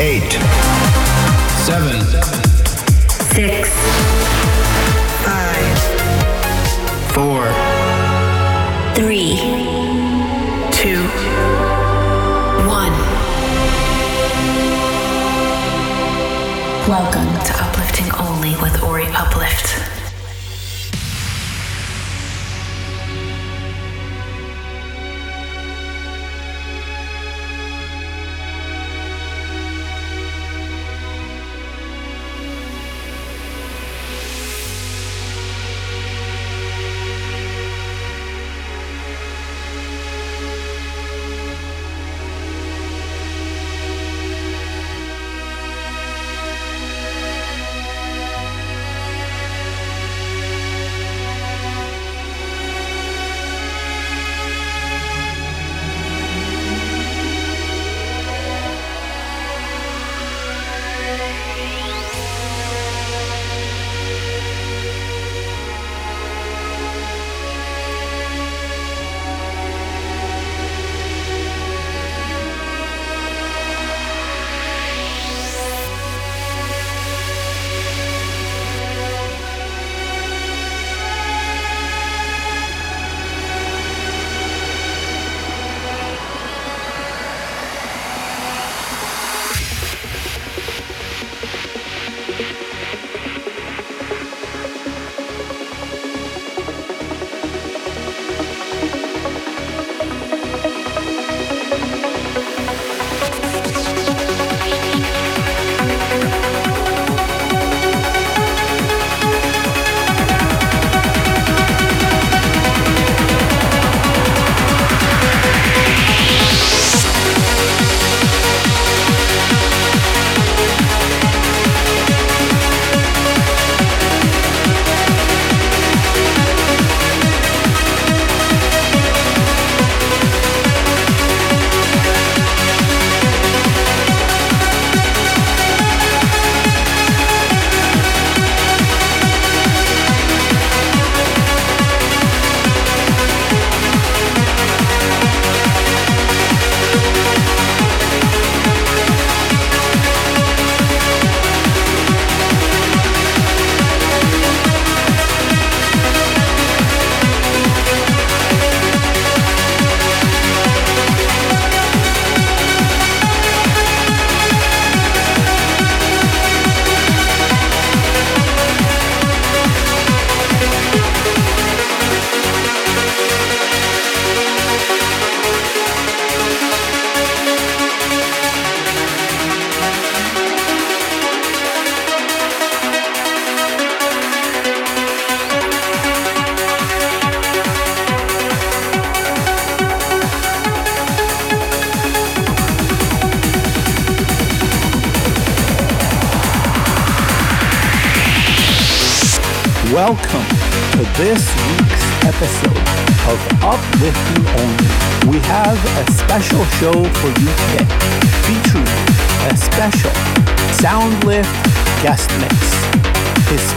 [0.00, 0.30] eight,
[1.66, 2.00] seven,
[3.34, 3.68] six,
[5.24, 5.78] five,
[7.12, 7.42] four,
[8.94, 9.38] three,
[10.70, 11.02] two,
[12.68, 12.92] one.
[16.88, 19.67] Welcome to Uplifting Only with Ori Uplift.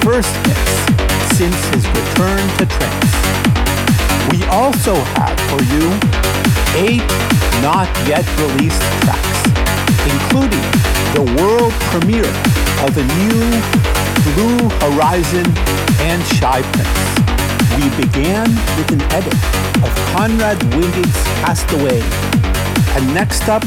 [0.01, 0.59] First mix
[1.37, 3.13] since his return to trance.
[4.31, 5.85] We also have for you
[6.75, 7.05] eight
[7.61, 9.45] not yet released tracks,
[10.09, 10.65] including
[11.13, 12.33] the world premiere
[12.81, 13.45] of the new
[14.33, 15.45] Blue Horizon
[16.01, 17.01] and Shy Prince.
[17.77, 19.33] We began with an edit
[19.83, 22.01] of Conrad Wingig's Castaway.
[22.97, 23.63] And next up,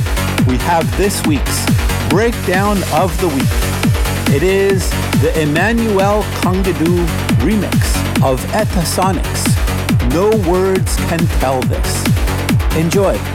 [0.46, 1.64] we have this week's
[2.08, 4.34] Breakdown of the Week.
[4.34, 4.90] It is
[5.24, 7.06] the Emanuele Congeddu
[7.38, 9.42] remix of Etasonics.
[10.12, 12.04] No words can tell this.
[12.76, 13.33] Enjoy.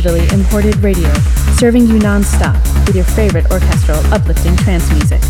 [0.00, 1.12] Digitally imported radio,
[1.56, 5.20] serving you non-stop with your favorite orchestral uplifting trance music.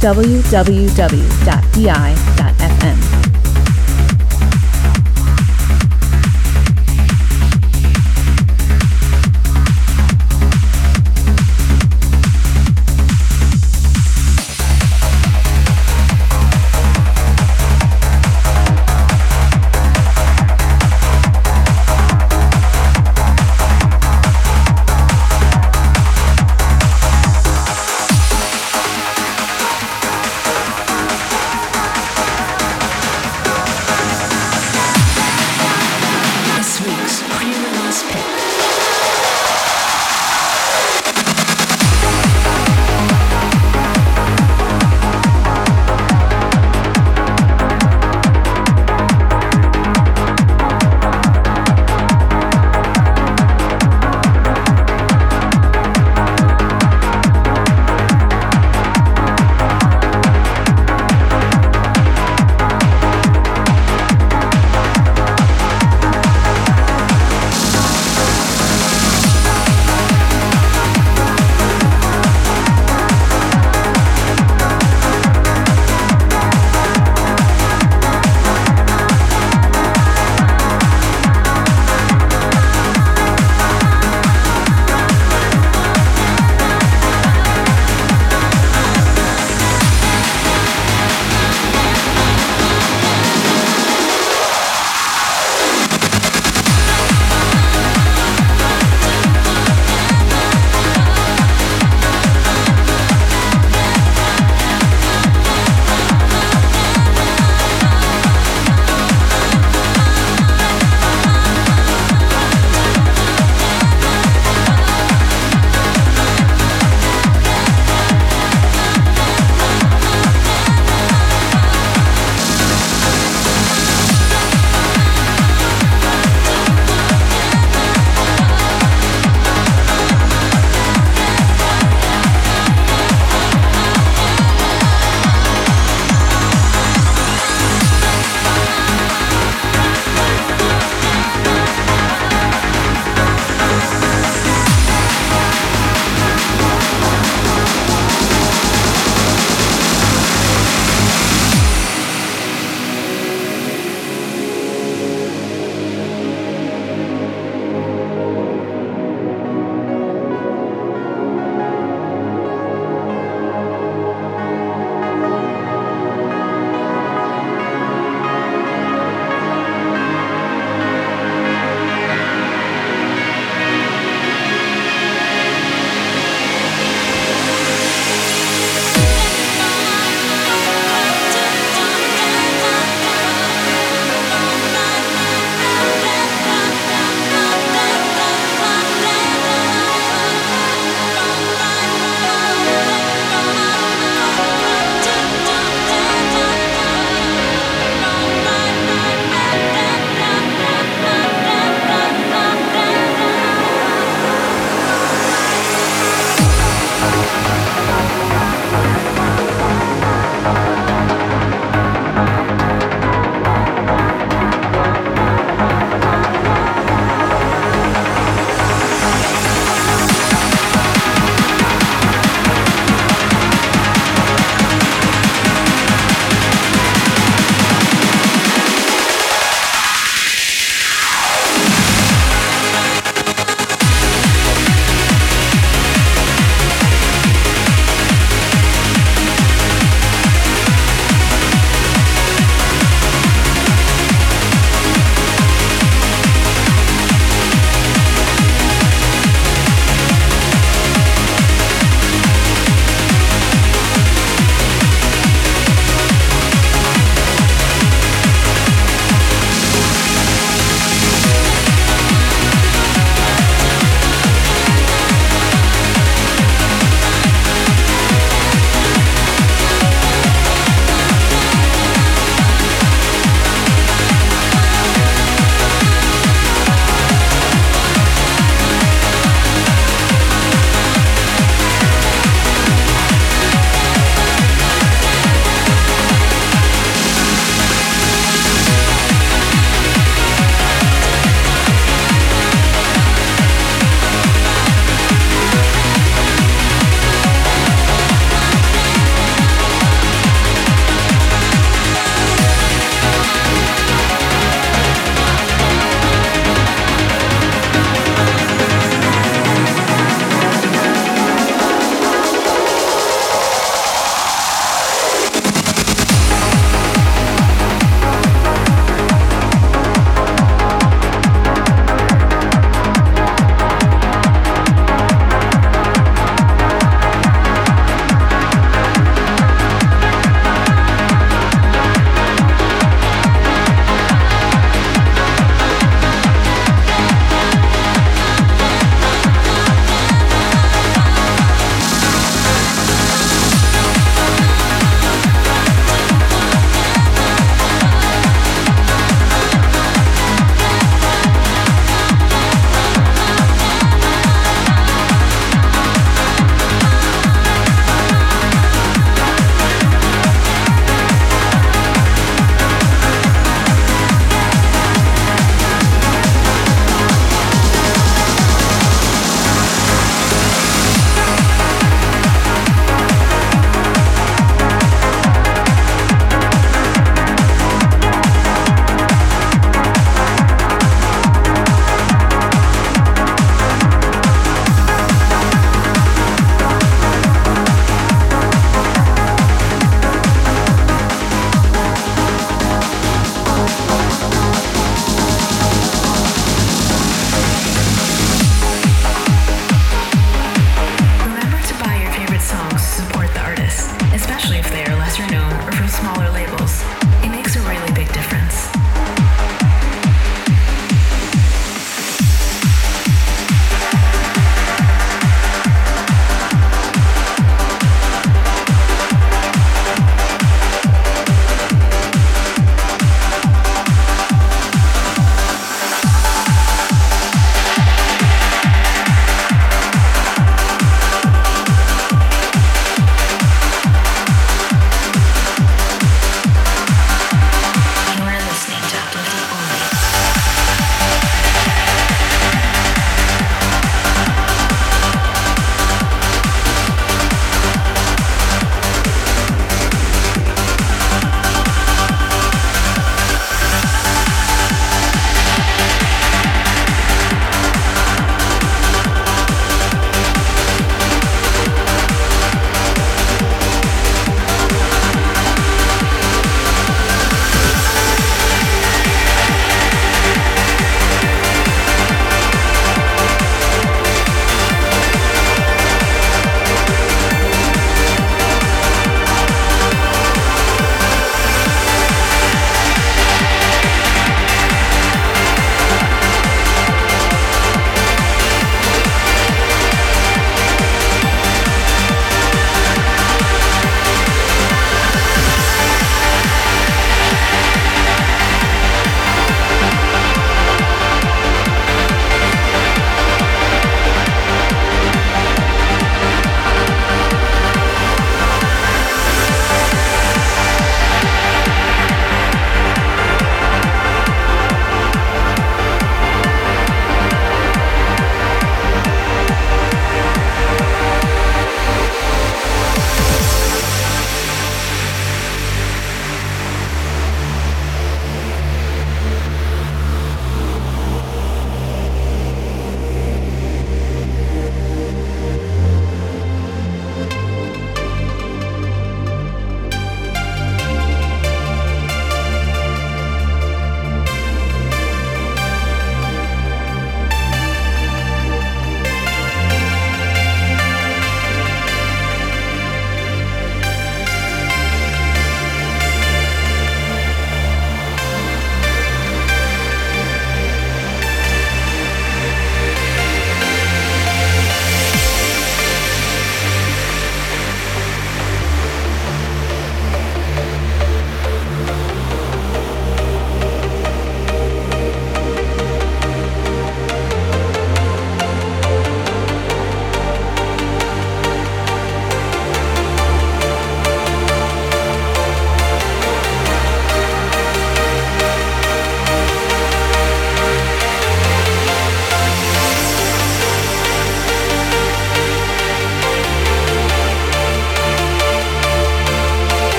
[0.00, 0.74] www.di.fm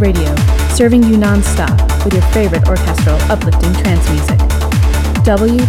[0.00, 0.34] Radio,
[0.74, 4.38] serving you non-stop with your favorite orchestral uplifting trance music.
[5.24, 5.68] www.di.fm.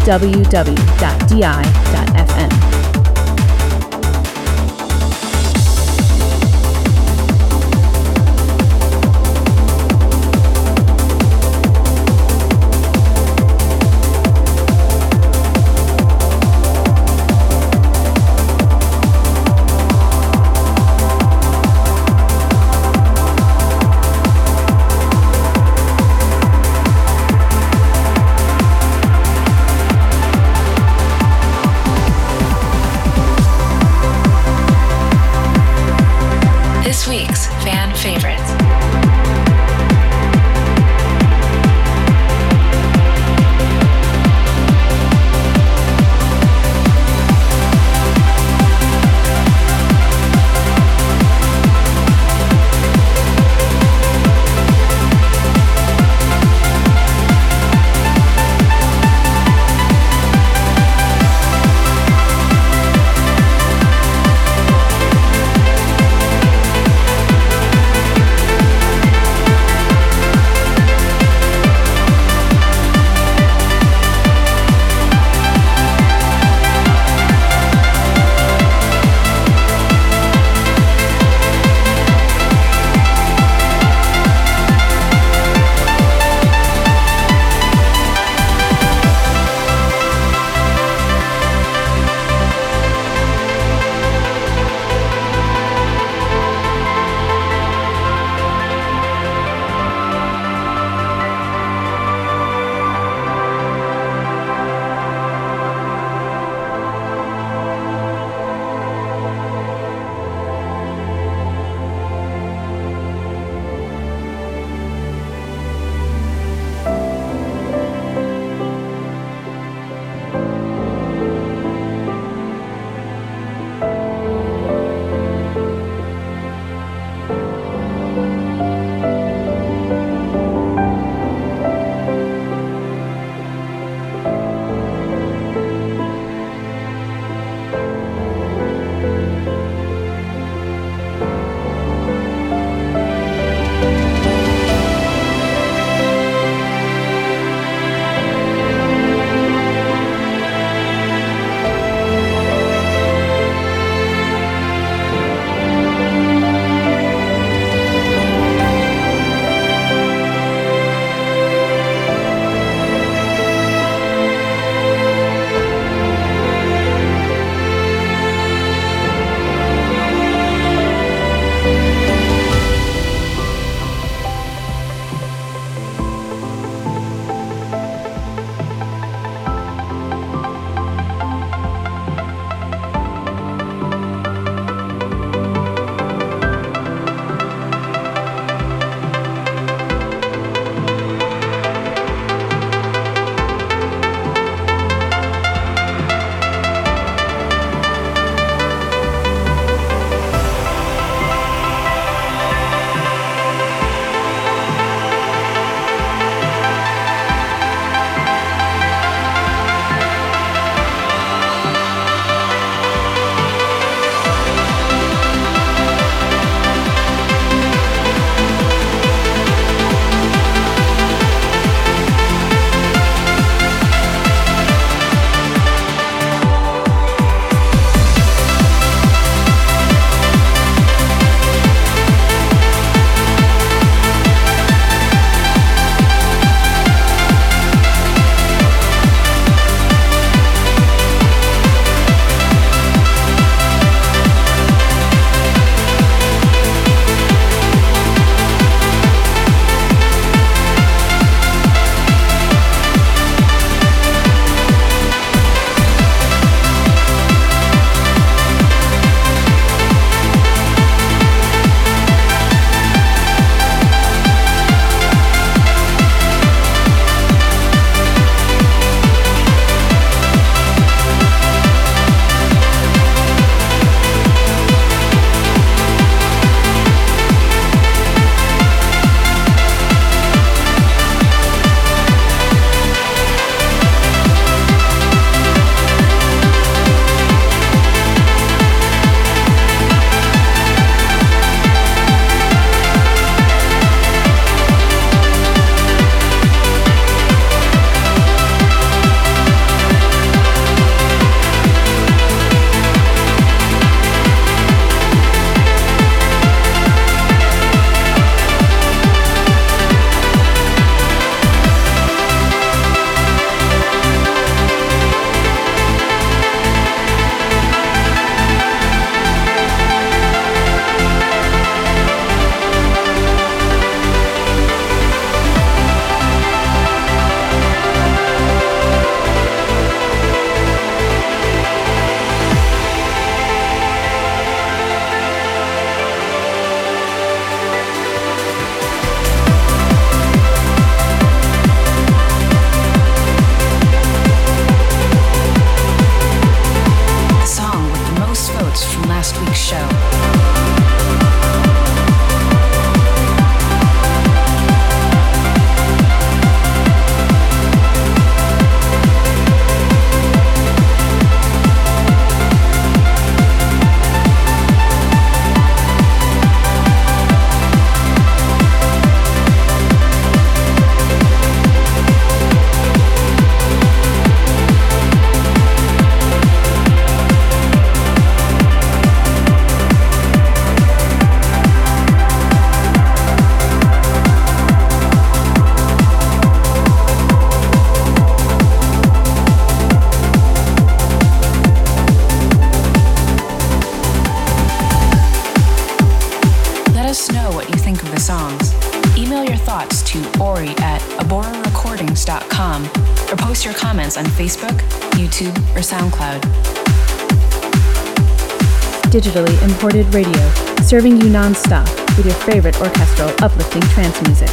[409.82, 410.52] Imported radio,
[410.82, 414.50] serving you non-stop with your favorite orchestral uplifting trance music.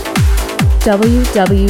[0.86, 1.66] www.di.fm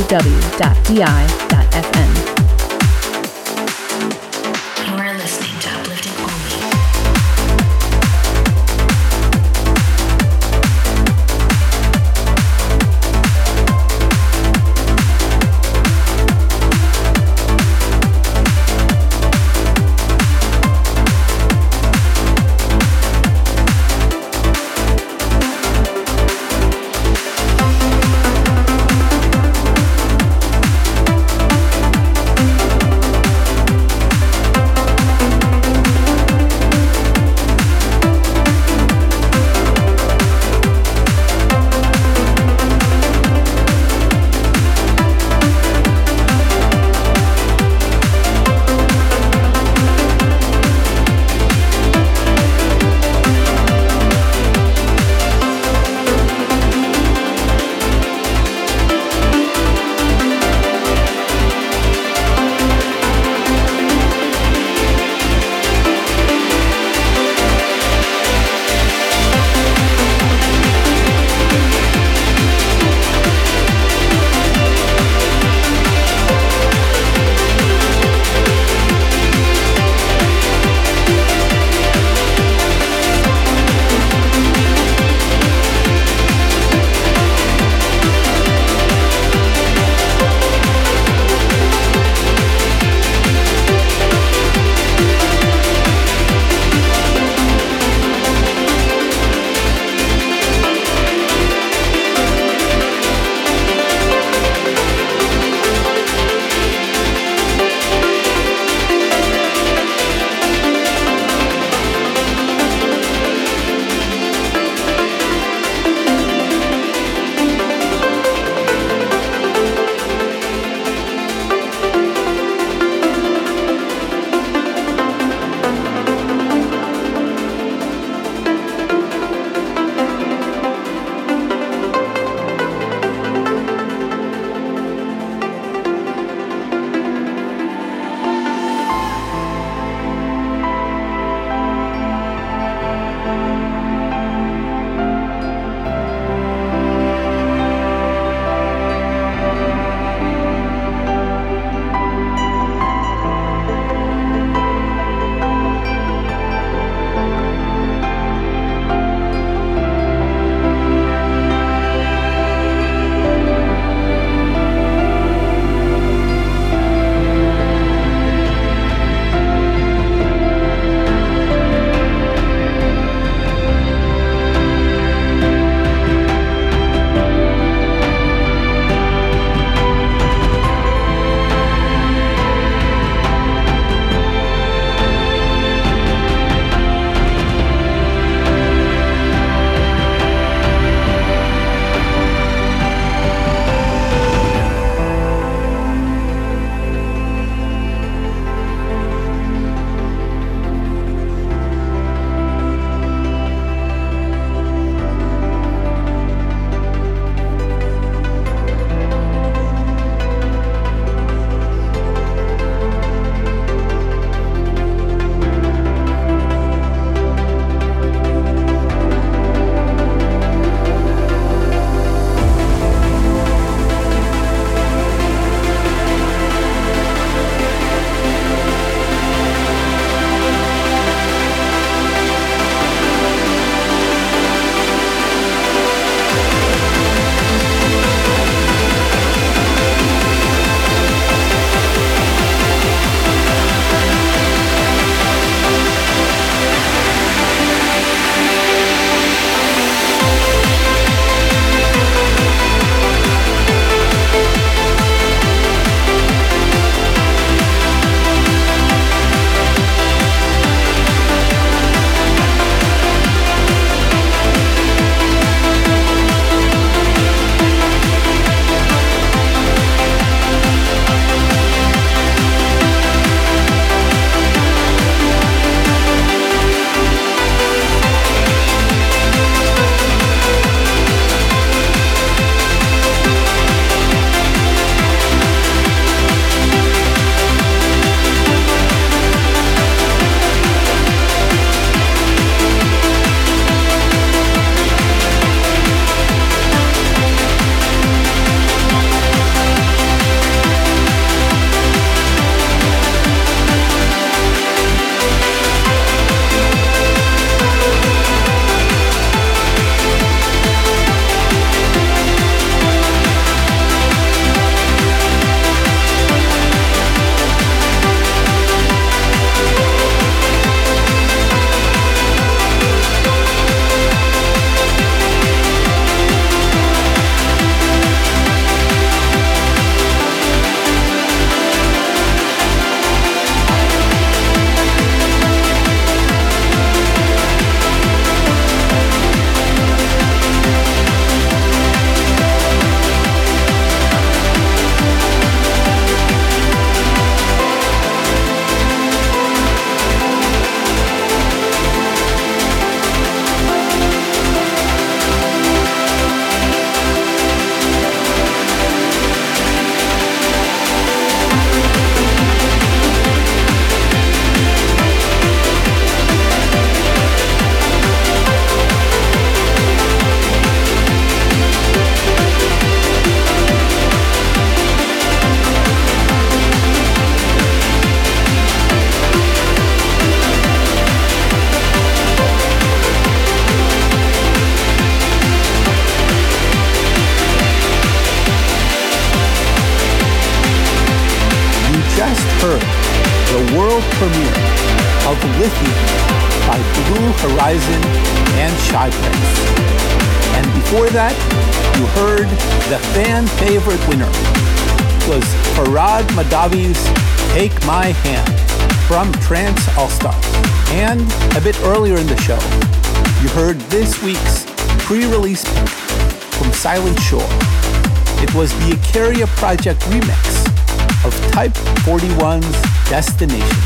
[419.86, 421.72] Project remix of Type
[422.02, 423.78] 41's Destination.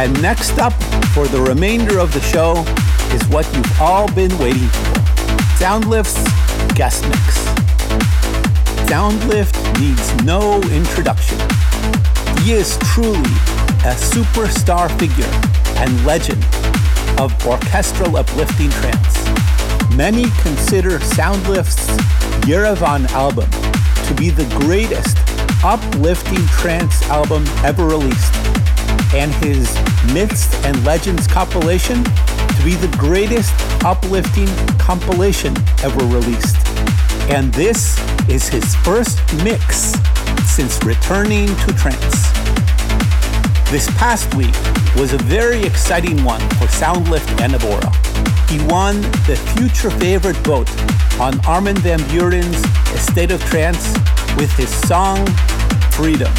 [0.00, 0.72] And next up
[1.12, 2.64] for the remainder of the show
[3.14, 4.94] is what you've all been waiting for.
[5.60, 6.24] Soundlift's
[6.72, 7.44] guest mix.
[8.88, 11.36] Soundlift needs no introduction.
[12.42, 13.36] He is truly
[13.84, 15.28] a superstar figure
[15.84, 16.42] and legend
[17.20, 19.22] of orchestral uplifting trance.
[19.94, 21.88] Many consider Soundlift's
[22.46, 23.50] Yerevan album
[24.16, 25.16] be the greatest
[25.62, 28.34] uplifting trance album ever released,
[29.14, 29.74] and his
[30.12, 33.52] Myths and Legends compilation to be the greatest
[33.84, 34.48] uplifting
[34.78, 36.56] compilation ever released.
[37.28, 37.98] And this
[38.28, 39.92] is his first mix
[40.46, 42.30] since returning to trance.
[43.70, 44.54] This past week
[44.96, 47.92] was a very exciting one for Soundlift and Abora.
[48.48, 50.70] He won the future favorite vote
[51.20, 52.00] on Armin van
[52.96, 53.92] Buuren's A State of Trance
[54.36, 55.26] with his song
[55.92, 56.32] Freedom.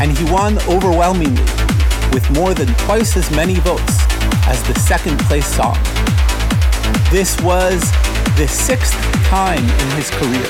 [0.00, 1.42] And he won overwhelmingly
[2.12, 3.98] with more than twice as many votes
[4.46, 5.76] as the second place song.
[7.10, 7.80] This was
[8.36, 8.94] the sixth
[9.24, 10.48] time in his career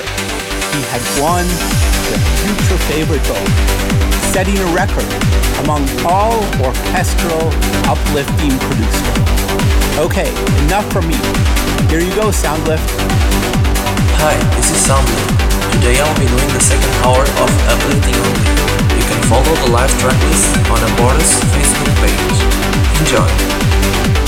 [0.69, 1.45] he had won
[2.11, 3.49] the future favorite vote
[4.31, 5.09] setting a record
[5.63, 7.49] among all orchestral
[7.89, 9.97] uplifting producers.
[9.97, 10.29] Okay,
[10.65, 11.15] enough from me.
[11.89, 13.58] Here you go, Soundlift.
[14.21, 15.71] Hi, this is Soundlift.
[15.79, 18.99] Today I'll be doing the second hour of Uplifting Only.
[18.99, 22.39] You can follow the live tracklist on Abora's Facebook page.
[22.99, 24.18] Enjoy!